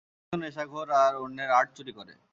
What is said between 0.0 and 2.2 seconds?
সে একজন নেশাখোর আর অন্যের আর্ট চুরি করে।